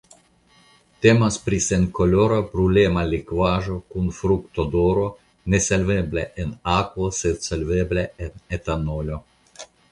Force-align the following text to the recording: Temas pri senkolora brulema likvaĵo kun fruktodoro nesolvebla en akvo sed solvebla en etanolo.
Temas 1.05 1.35
pri 1.49 1.59
senkolora 1.65 2.39
brulema 2.53 3.03
likvaĵo 3.11 3.77
kun 3.93 4.09
fruktodoro 4.21 5.05
nesolvebla 5.57 6.27
en 6.47 6.59
akvo 6.81 7.13
sed 7.21 7.49
solvebla 7.53 8.11
en 8.29 8.37
etanolo. 8.61 9.25